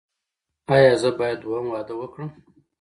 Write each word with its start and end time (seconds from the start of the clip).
ایا 0.73 0.93
زه 1.01 1.09
باید 1.17 1.37
دویم 1.41 1.67
واده 1.69 1.93
وکړم؟ 1.97 2.29